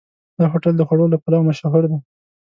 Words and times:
دا 0.39 0.45
هوټل 0.51 0.73
د 0.77 0.81
خوړو 0.87 1.05
له 1.13 1.17
پلوه 1.23 1.45
مشهور 1.49 1.83
دی. 1.91 1.99